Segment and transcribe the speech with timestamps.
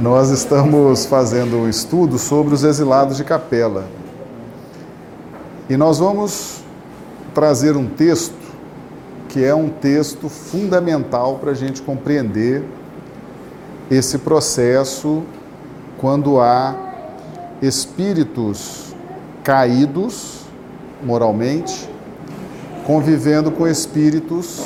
[0.00, 3.84] Nós estamos fazendo um estudo sobre os exilados de capela.
[5.68, 6.62] E nós vamos
[7.34, 8.34] trazer um texto
[9.28, 12.64] que é um texto fundamental para a gente compreender
[13.90, 15.22] esse processo
[15.98, 16.74] quando há
[17.60, 18.94] espíritos
[19.44, 20.46] caídos
[21.04, 21.90] moralmente
[22.86, 24.64] convivendo com espíritos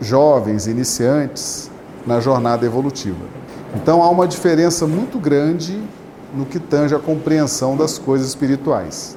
[0.00, 1.68] jovens, iniciantes
[2.06, 3.35] na jornada evolutiva.
[3.76, 5.78] Então há uma diferença muito grande
[6.34, 9.16] no que tange a compreensão das coisas espirituais.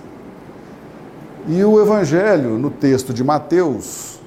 [1.48, 4.20] E o Evangelho, no texto de Mateus,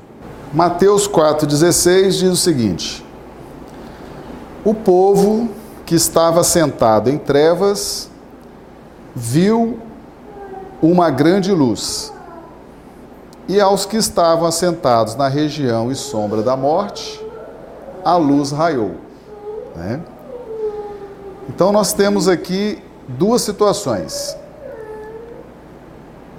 [0.53, 3.05] Mateus 4,16 diz o seguinte:
[4.65, 5.51] O povo
[5.85, 8.11] que estava sentado em trevas
[9.15, 9.79] viu
[10.81, 12.11] uma grande luz,
[13.47, 17.23] e aos que estavam assentados na região e sombra da morte,
[18.03, 18.93] a luz raiou.
[19.77, 20.01] Né?
[21.55, 24.35] Então nós temos aqui duas situações.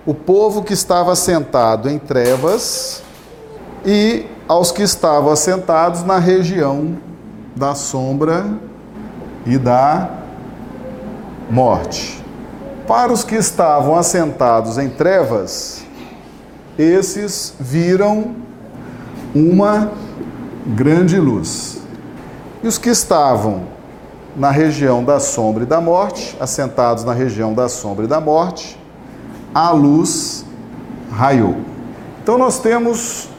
[0.08, 3.04] O povo que estava sentado em trevas
[3.86, 6.98] e aos que estavam assentados na região
[7.56, 8.44] da sombra
[9.46, 10.10] e da
[11.48, 12.24] morte.
[12.88, 15.86] Para os que estavam assentados em trevas,
[16.78, 18.36] esses viram
[19.36, 19.92] uma
[20.66, 21.78] grande luz.
[22.64, 23.73] E os que estavam
[24.36, 28.80] na região da sombra e da morte, assentados na região da sombra e da morte,
[29.54, 30.46] a luz
[31.12, 31.58] raiou.
[32.22, 33.30] Então nós temos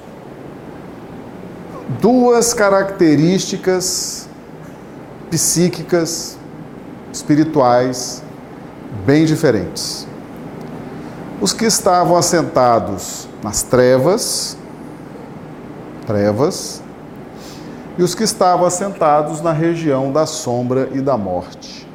[2.01, 4.29] duas características
[5.31, 6.39] psíquicas,
[7.13, 8.23] espirituais,
[9.05, 10.07] bem diferentes.
[11.41, 14.57] Os que estavam assentados nas trevas,
[16.07, 16.84] trevas,
[17.97, 21.87] e os que estavam assentados na região da sombra e da morte.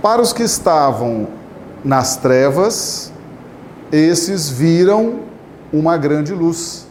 [0.00, 1.28] Para os que estavam
[1.84, 3.12] nas trevas,
[3.92, 5.20] esses viram
[5.72, 6.86] uma grande luz,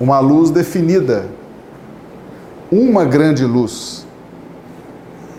[0.00, 1.26] uma luz definida,
[2.70, 4.06] uma grande luz.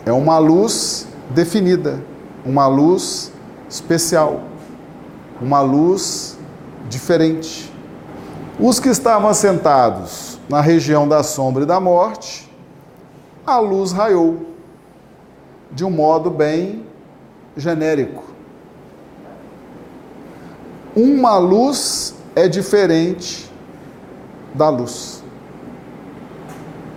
[0.06, 2.00] É uma luz definida,
[2.46, 3.32] uma luz
[3.70, 4.44] especial,
[5.42, 6.38] uma luz
[6.90, 7.74] diferente.
[8.60, 12.52] Os que estavam assentados na região da sombra e da morte,
[13.46, 14.48] a luz raiou
[15.72, 16.84] de um modo bem
[17.56, 18.24] genérico.
[20.96, 23.48] Uma luz é diferente
[24.56, 25.24] da luz.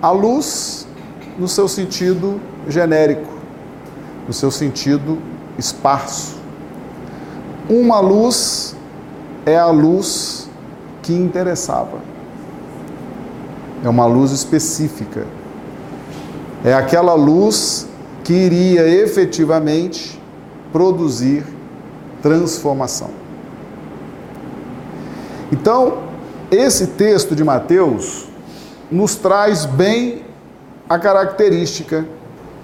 [0.01, 0.87] A luz,
[1.39, 3.31] no seu sentido genérico,
[4.27, 5.19] no seu sentido
[5.59, 6.39] esparso.
[7.69, 8.75] Uma luz
[9.45, 10.50] é a luz
[11.03, 11.99] que interessava.
[13.85, 15.27] É uma luz específica.
[16.65, 17.87] É aquela luz
[18.23, 20.21] que iria efetivamente
[20.73, 21.45] produzir
[22.23, 23.11] transformação.
[25.51, 25.99] Então,
[26.51, 28.27] esse texto de Mateus
[28.91, 30.23] nos traz bem
[30.89, 32.05] a característica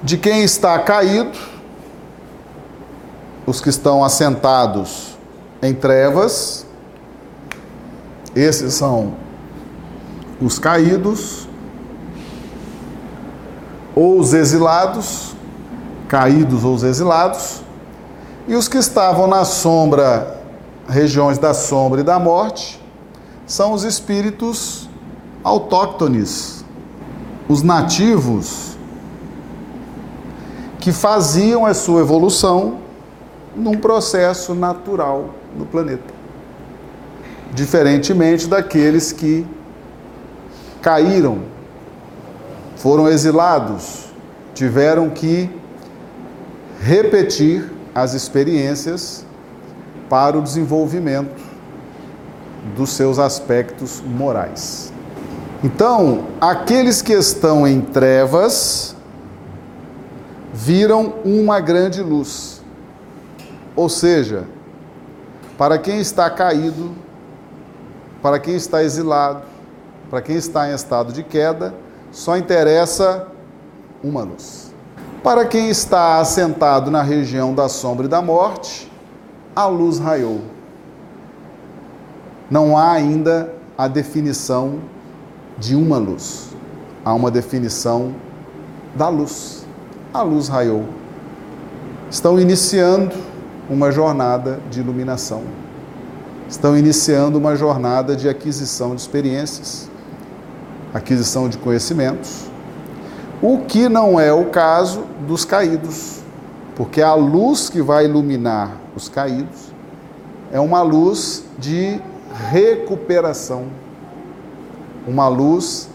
[0.03, 1.38] de quem está caído,
[3.47, 5.16] os que estão assentados
[5.62, 6.66] em trevas,
[8.36, 9.14] esses são
[10.38, 11.48] os caídos,
[13.94, 15.34] ou os exilados,
[16.06, 17.62] caídos ou os exilados,
[18.47, 20.38] e os que estavam na sombra,
[20.86, 22.78] regiões da sombra e da morte,
[23.47, 24.86] são os espíritos
[25.42, 26.62] autóctones,
[27.48, 28.76] os nativos,
[30.78, 32.80] que faziam a sua evolução
[33.56, 36.16] num processo natural no planeta
[37.52, 39.46] diferentemente daqueles que
[40.82, 41.40] caíram,
[42.76, 44.06] foram exilados,
[44.54, 45.50] tiveram que
[46.80, 49.24] repetir as experiências
[50.08, 51.42] para o desenvolvimento
[52.76, 54.92] dos seus aspectos morais.
[55.64, 58.94] Então, aqueles que estão em trevas
[60.53, 62.62] viram uma grande luz.
[63.74, 64.44] Ou seja,
[65.56, 66.92] para quem está caído,
[68.26, 69.42] para quem está exilado,
[70.10, 71.72] para quem está em estado de queda,
[72.10, 73.28] só interessa
[74.02, 74.74] uma luz.
[75.22, 78.90] Para quem está assentado na região da sombra e da morte,
[79.54, 80.40] a luz raiou.
[82.50, 84.80] Não há ainda a definição
[85.56, 86.48] de uma luz,
[87.04, 88.12] há uma definição
[88.96, 89.64] da luz.
[90.12, 90.84] A luz raiou.
[92.10, 93.14] Estão iniciando
[93.70, 95.44] uma jornada de iluminação
[96.48, 99.91] estão iniciando uma jornada de aquisição de experiências,
[100.95, 102.47] aquisição de conhecimentos,
[103.43, 106.21] O que não é o caso dos caídos,
[106.75, 109.75] porque a luz que vai iluminar os caídos
[110.51, 112.01] é uma luz de
[112.51, 113.66] recuperação,
[115.07, 115.89] uma luz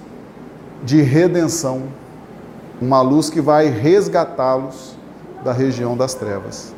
[0.84, 1.84] de redenção,
[2.80, 4.96] uma luz que vai resgatá-los
[5.44, 6.74] da região das trevas.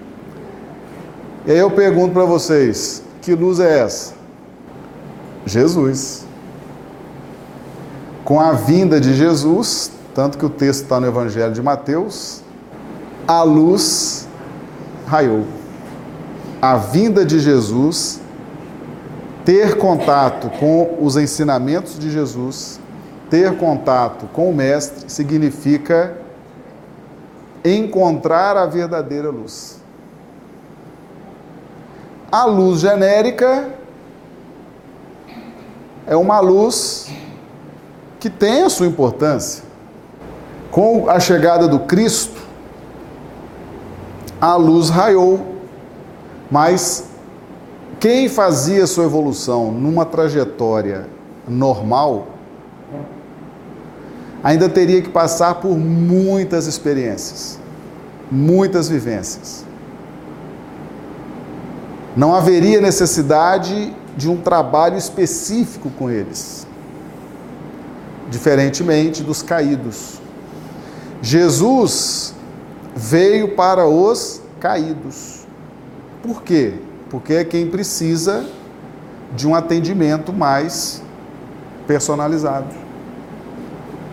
[1.46, 4.14] E aí eu pergunto para vocês: que luz é essa?
[5.46, 6.25] Jesus.
[8.25, 12.42] Com a vinda de Jesus, tanto que o texto está no Evangelho de Mateus,
[13.25, 14.28] a luz
[15.08, 15.46] raiou.
[16.62, 18.20] A vinda de Jesus,
[19.46, 22.80] ter contato com os ensinamentos de Jesus,
[23.30, 26.18] ter contato com o Mestre, significa
[27.64, 29.82] encontrar a verdadeira luz.
[32.33, 33.69] A luz genérica
[36.07, 37.07] é uma luz
[38.19, 39.63] que tem a sua importância.
[40.71, 42.41] Com a chegada do Cristo,
[44.41, 45.57] a luz raiou,
[46.50, 47.03] mas
[48.00, 51.06] quem fazia sua evolução numa trajetória
[51.47, 52.29] normal
[54.44, 57.59] ainda teria que passar por muitas experiências,
[58.31, 59.62] muitas vivências.
[62.15, 66.68] Não haveria necessidade de um trabalho específico com eles,
[68.30, 70.21] diferentemente dos caídos.
[71.21, 72.36] Jesus
[72.95, 75.45] veio para os caídos.
[76.21, 76.75] Por quê?
[77.10, 78.45] Porque é quem precisa
[79.36, 81.01] de um atendimento mais
[81.88, 82.83] personalizado.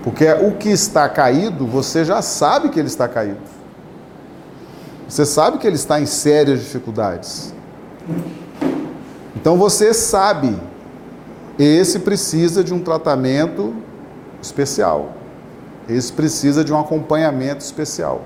[0.02, 3.40] Porque o que está caído, você já sabe que ele está caído.
[5.06, 7.52] Você sabe que ele está em sérias dificuldades.
[9.36, 10.56] Então você sabe,
[11.58, 13.74] esse precisa de um tratamento
[14.42, 15.12] especial.
[15.88, 18.22] Esse precisa de um acompanhamento especial.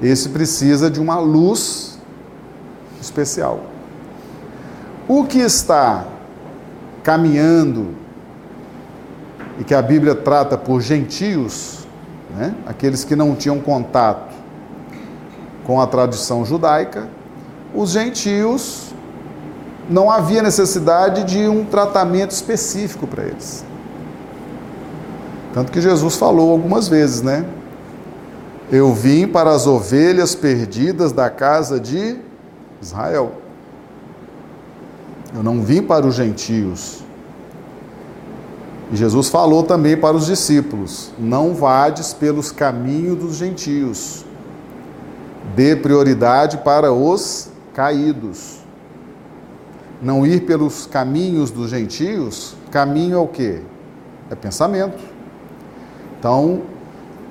[0.00, 1.98] Esse precisa de uma luz
[3.00, 3.60] especial.
[5.08, 6.06] O que está
[7.02, 7.96] caminhando
[9.58, 11.86] e que a Bíblia trata por gentios,
[12.36, 12.54] né?
[12.66, 14.34] aqueles que não tinham contato
[15.64, 17.08] com a tradição judaica,
[17.74, 18.92] os gentios
[19.88, 23.64] não havia necessidade de um tratamento específico para eles.
[25.54, 27.46] Tanto que Jesus falou algumas vezes, né?
[28.70, 32.18] Eu vim para as ovelhas perdidas da casa de
[32.82, 33.32] Israel.
[35.34, 37.02] Eu não vim para os gentios.
[38.92, 44.24] E Jesus falou também para os discípulos: Não vades pelos caminhos dos gentios,
[45.54, 47.48] dê prioridade para os
[47.78, 48.58] caídos.
[50.02, 53.62] Não ir pelos caminhos dos gentios, caminho é o que?
[54.28, 54.98] É pensamento.
[56.18, 56.62] Então,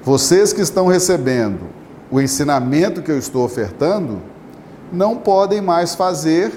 [0.02, 1.68] vocês que estão recebendo
[2.10, 4.22] o ensinamento que eu estou ofertando,
[4.90, 6.54] não podem mais fazer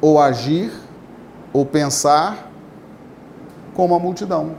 [0.00, 0.72] ou agir
[1.52, 2.50] ou pensar
[3.74, 4.52] como a multidão.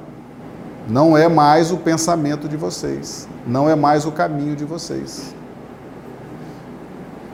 [0.88, 5.34] Não é mais o pensamento de vocês, não é mais o caminho de vocês.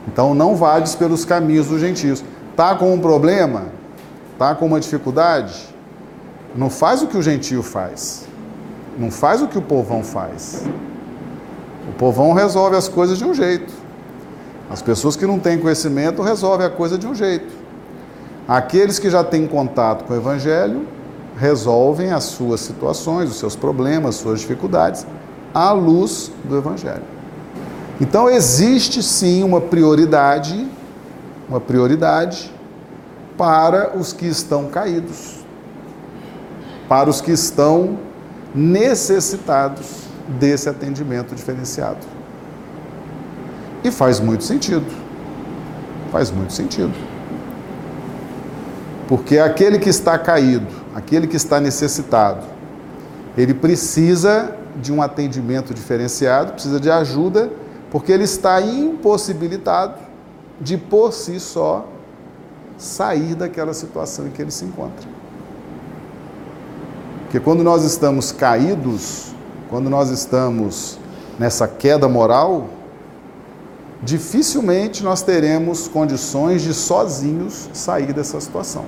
[0.07, 2.23] Então não vades pelos caminhos dos gentios.
[2.55, 3.65] Tá com um problema?
[4.37, 5.73] Tá com uma dificuldade?
[6.55, 8.25] Não faz o que o gentio faz.
[8.97, 10.63] Não faz o que o povão faz.
[11.89, 13.73] O povão resolve as coisas de um jeito.
[14.69, 17.53] As pessoas que não têm conhecimento resolvem a coisa de um jeito.
[18.47, 20.87] Aqueles que já têm contato com o evangelho
[21.37, 25.05] resolvem as suas situações, os seus problemas, suas dificuldades,
[25.53, 27.14] à luz do Evangelho.
[27.99, 30.67] Então existe sim uma prioridade,
[31.47, 32.51] uma prioridade
[33.37, 35.45] para os que estão caídos,
[36.89, 37.97] para os que estão
[38.53, 40.05] necessitados
[40.39, 42.05] desse atendimento diferenciado.
[43.83, 44.85] E faz muito sentido.
[46.11, 46.93] Faz muito sentido.
[49.07, 52.43] Porque aquele que está caído, aquele que está necessitado,
[53.37, 57.51] ele precisa de um atendimento diferenciado, precisa de ajuda,
[57.91, 59.99] porque ele está impossibilitado
[60.59, 61.87] de por si só
[62.77, 65.07] sair daquela situação em que ele se encontra.
[67.23, 69.33] Porque quando nós estamos caídos,
[69.69, 70.97] quando nós estamos
[71.39, 72.67] nessa queda moral,
[74.01, 78.85] dificilmente nós teremos condições de sozinhos sair dessa situação.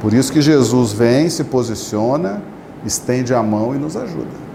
[0.00, 2.42] Por isso que Jesus vem, se posiciona,
[2.86, 4.49] estende a mão e nos ajuda.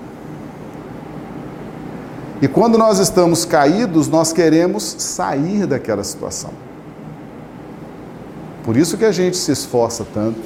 [2.45, 6.51] E quando nós estamos caídos, nós queremos sair daquela situação.
[8.63, 10.39] Por isso que a gente se esforça tanto,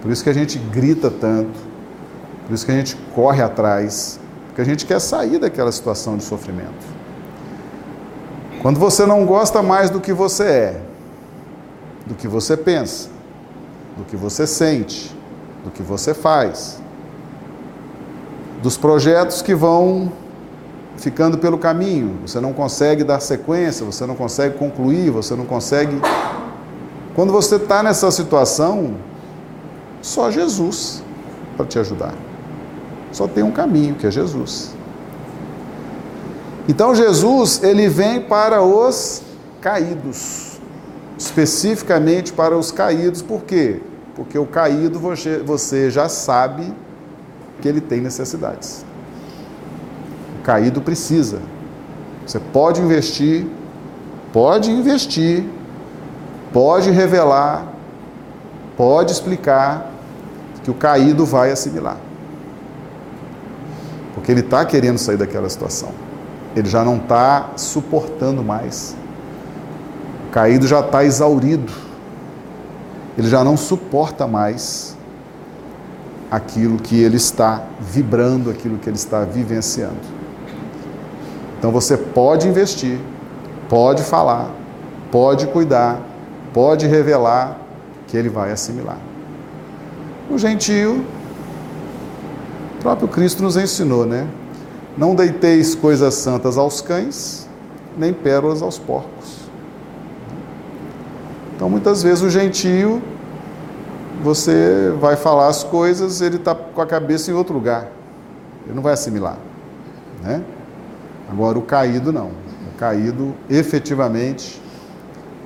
[0.00, 1.60] por isso que a gente grita tanto,
[2.46, 6.24] Por isso que a gente corre atrás, porque a gente quer sair daquela situação de
[6.24, 6.86] sofrimento.
[8.62, 10.80] Quando você não gosta mais do que você é,
[12.06, 13.10] do que você pensa,
[13.98, 15.14] do que você sente,
[15.62, 16.80] do que você faz,
[18.62, 20.10] dos projetos que vão
[21.02, 26.00] ficando pelo caminho, você não consegue dar sequência, você não consegue concluir, você não consegue.
[27.12, 28.94] Quando você está nessa situação,
[30.00, 31.02] só Jesus
[31.56, 32.14] para te ajudar.
[33.10, 34.74] Só tem um caminho, que é Jesus.
[36.68, 39.22] Então Jesus, ele vem para os
[39.60, 40.60] caídos,
[41.18, 43.80] especificamente para os caídos, por quê?
[44.14, 45.00] Porque o caído
[45.44, 46.72] você já sabe
[47.60, 48.84] que ele tem necessidades.
[50.42, 51.40] Caído precisa.
[52.26, 53.46] Você pode investir,
[54.32, 55.44] pode investir,
[56.52, 57.66] pode revelar,
[58.76, 59.90] pode explicar
[60.62, 61.96] que o caído vai assimilar.
[64.14, 65.90] Porque ele está querendo sair daquela situação.
[66.54, 68.94] Ele já não está suportando mais.
[70.28, 71.72] O caído já está exaurido.
[73.18, 74.96] Ele já não suporta mais
[76.30, 80.21] aquilo que ele está vibrando, aquilo que ele está vivenciando.
[81.62, 82.98] Então você pode investir,
[83.68, 84.50] pode falar,
[85.12, 86.00] pode cuidar,
[86.52, 87.56] pode revelar
[88.08, 88.98] que ele vai assimilar.
[90.28, 91.04] O gentio,
[92.74, 94.26] o próprio Cristo nos ensinou, né?
[94.98, 97.48] Não deiteis coisas santas aos cães,
[97.96, 99.42] nem pérolas aos porcos.
[101.54, 103.00] Então muitas vezes o gentio
[104.20, 107.86] você vai falar as coisas, ele está com a cabeça em outro lugar.
[108.66, 109.38] Ele não vai assimilar.
[110.24, 110.42] Né?
[111.32, 112.26] Agora, o caído não.
[112.26, 114.60] O caído, efetivamente,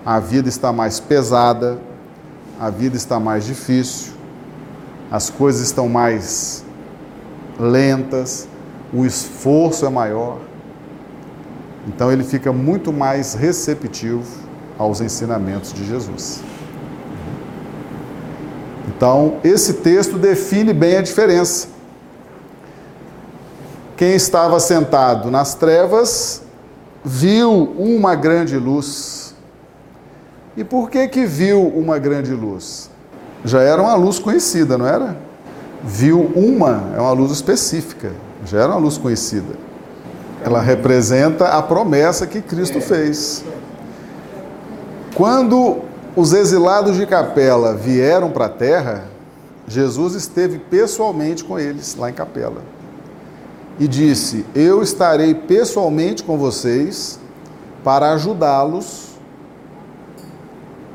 [0.04, 1.78] a vida está mais pesada,
[2.58, 4.12] a vida está mais difícil,
[5.12, 6.64] as coisas estão mais
[7.56, 8.48] lentas,
[8.92, 10.40] o esforço é maior.
[11.86, 14.24] Então, ele fica muito mais receptivo
[14.76, 16.42] aos ensinamentos de Jesus.
[18.88, 21.75] Então, esse texto define bem a diferença.
[23.96, 26.42] Quem estava sentado nas trevas
[27.02, 29.34] viu uma grande luz.
[30.54, 32.90] E por que que viu uma grande luz?
[33.42, 35.16] Já era uma luz conhecida, não era?
[35.82, 38.12] Viu uma, é uma luz específica,
[38.44, 39.54] já era uma luz conhecida.
[40.44, 43.44] Ela representa a promessa que Cristo fez.
[45.14, 45.78] Quando
[46.14, 49.04] os exilados de Capela vieram para a terra,
[49.66, 52.75] Jesus esteve pessoalmente com eles lá em Capela
[53.78, 57.18] e disse: Eu estarei pessoalmente com vocês
[57.84, 59.06] para ajudá-los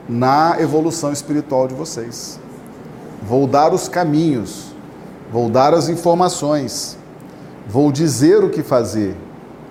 [0.08, 2.40] na evolução espiritual de vocês.
[3.22, 4.74] Vou dar os caminhos,
[5.32, 6.98] vou dar as informações,
[7.68, 9.16] vou dizer o que fazer,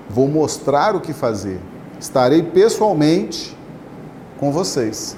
[0.09, 1.61] vou mostrar o que fazer.
[1.99, 3.57] Estarei pessoalmente
[4.39, 5.17] com vocês.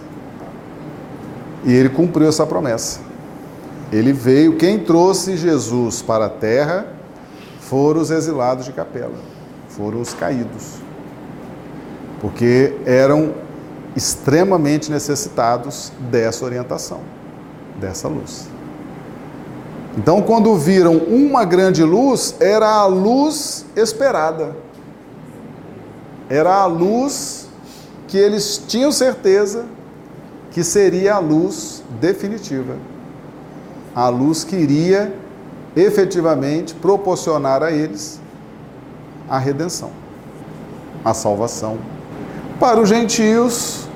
[1.64, 2.98] E ele cumpriu essa promessa.
[3.92, 6.91] Ele veio, quem trouxe Jesus para a terra
[7.72, 9.16] foram os exilados de Capela,
[9.70, 10.74] foram os caídos,
[12.20, 13.32] porque eram
[13.96, 17.00] extremamente necessitados dessa orientação,
[17.80, 18.46] dessa luz.
[19.96, 24.54] Então, quando viram uma grande luz, era a luz esperada,
[26.28, 27.48] era a luz
[28.06, 29.64] que eles tinham certeza
[30.50, 32.76] que seria a luz definitiva.
[33.94, 35.21] A luz que iria
[35.76, 38.20] efetivamente proporcionar a eles
[39.28, 39.90] a redenção,
[41.04, 41.78] a salvação.
[42.60, 43.88] Para os gentios,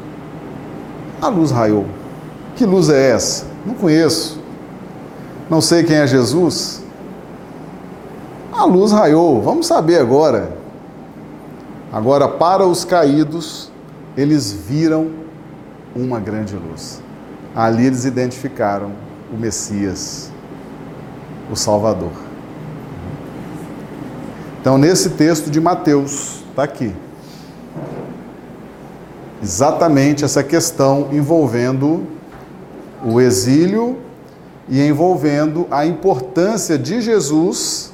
[1.21, 1.87] a luz raiou.
[2.57, 3.47] Que luz é essa?
[3.65, 4.41] Não conheço.
[5.49, 6.83] Não sei quem é Jesus.
[8.53, 9.43] A luz raiou.
[9.43, 10.57] Vamos saber agora.
[11.93, 13.71] Agora, para os caídos,
[14.17, 15.11] eles viram
[15.95, 17.01] uma grande luz.
[17.55, 18.93] Ali eles identificaram
[19.33, 20.31] o Messias,
[21.51, 22.13] o Salvador.
[24.61, 26.93] Então, nesse texto de Mateus, está aqui.
[29.43, 32.05] Exatamente essa questão envolvendo
[33.05, 33.99] o exílio
[34.69, 37.93] e envolvendo a importância de Jesus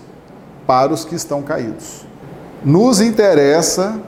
[0.67, 2.07] para os que estão caídos.
[2.65, 4.01] Nos interessa,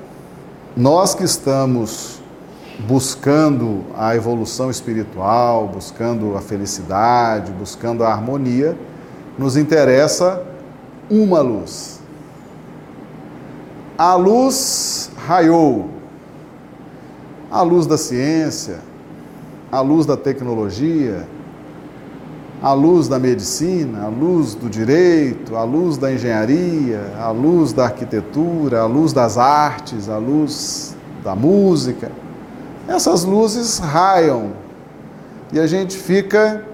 [0.76, 2.20] nós que estamos
[2.78, 8.76] buscando a evolução espiritual, buscando a felicidade, buscando a harmonia,
[9.38, 10.42] nos interessa
[11.10, 12.00] uma luz.
[13.96, 15.88] A luz raiou,
[17.50, 18.80] a luz da ciência,
[19.70, 21.26] a luz da tecnologia,
[22.62, 27.84] a luz da medicina, a luz do direito, a luz da engenharia, a luz da
[27.84, 32.10] arquitetura, a luz das artes, a luz da música.
[32.88, 34.52] Essas luzes raiam
[35.52, 36.64] e a gente fica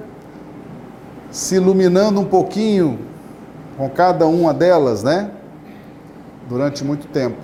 [1.30, 2.98] se iluminando um pouquinho
[3.76, 5.30] com cada uma delas, né?
[6.48, 7.36] Durante muito tempo.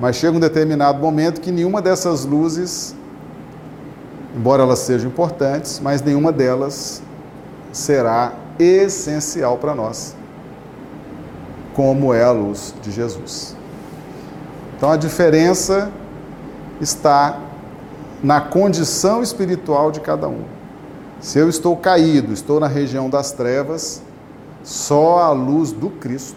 [0.00, 2.94] Mas chega um determinado momento que nenhuma dessas luzes,
[4.36, 7.02] embora elas sejam importantes, mas nenhuma delas
[7.72, 10.16] será essencial para nós,
[11.74, 13.56] como é a luz de Jesus.
[14.76, 15.90] Então a diferença
[16.80, 17.38] está
[18.22, 20.42] na condição espiritual de cada um.
[21.24, 24.02] Se eu estou caído, estou na região das trevas,
[24.62, 26.36] só a luz do Cristo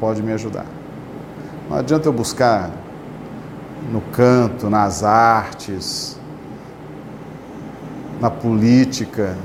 [0.00, 0.66] pode me ajudar.
[1.70, 2.72] Não adianta eu buscar
[3.92, 6.18] no canto, nas artes,
[8.20, 9.36] na política,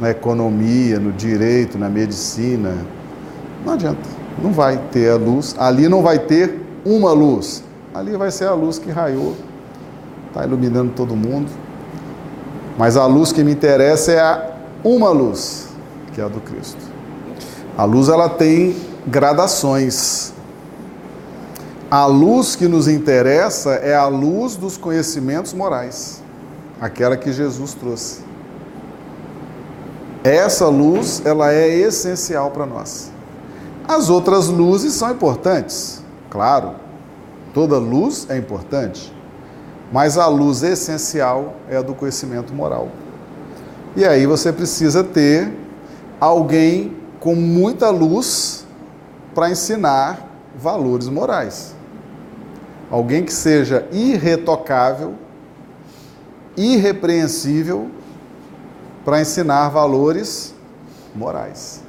[0.00, 2.74] na economia, no direito, na medicina.
[3.66, 4.08] Não adianta,
[4.42, 5.54] não vai ter a luz.
[5.58, 7.62] Ali não vai ter uma luz.
[7.92, 9.36] Ali vai ser a luz que raiou,
[10.28, 11.50] está iluminando todo mundo.
[12.78, 14.50] Mas a luz que me interessa é a
[14.82, 15.68] uma luz,
[16.12, 16.80] que é a do Cristo.
[17.76, 18.76] A luz ela tem
[19.06, 20.32] gradações.
[21.90, 26.22] A luz que nos interessa é a luz dos conhecimentos morais,
[26.80, 28.20] aquela que Jesus trouxe.
[30.24, 33.10] Essa luz, ela é essencial para nós.
[33.86, 36.76] As outras luzes são importantes, claro.
[37.52, 39.12] Toda luz é importante,
[39.92, 42.88] mas a luz essencial é a do conhecimento moral.
[43.94, 45.52] E aí você precisa ter
[46.18, 48.66] alguém com muita luz
[49.34, 51.74] para ensinar valores morais.
[52.90, 55.14] Alguém que seja irretocável,
[56.56, 57.90] irrepreensível
[59.04, 60.54] para ensinar valores
[61.14, 61.82] morais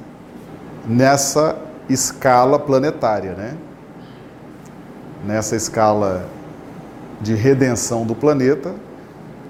[0.86, 1.56] nessa
[1.88, 3.56] escala planetária, né?
[5.24, 6.26] Nessa escala
[7.24, 8.74] de redenção do planeta,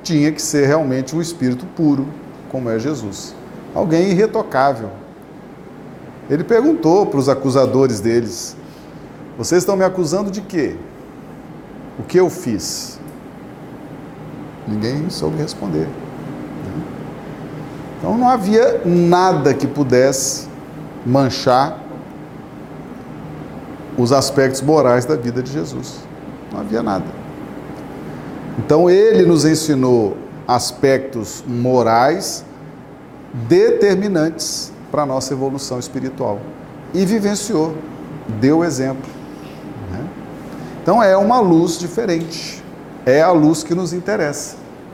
[0.02, 2.06] tinha que ser realmente um espírito puro,
[2.48, 3.34] como é Jesus.
[3.74, 4.90] Alguém irretocável.
[6.30, 8.56] Ele perguntou para os acusadores deles:
[9.37, 10.76] Vocês estão me acusando de quê?
[11.98, 12.98] O que eu fiz?
[14.66, 15.88] Ninguém soube responder.
[17.98, 20.46] Então não havia nada que pudesse
[21.04, 21.80] manchar
[23.96, 26.00] os aspectos morais da vida de Jesus.
[26.52, 27.04] Não havia nada.
[28.64, 30.16] Então ele nos ensinou
[30.48, 32.42] aspectos morais
[33.46, 36.40] determinantes para a nossa evolução espiritual
[36.94, 37.74] e vivenciou,
[38.40, 39.11] deu exemplo.
[39.92, 40.09] Né?
[40.83, 42.64] Então é uma luz diferente,
[43.05, 44.57] é a luz que nos interessa.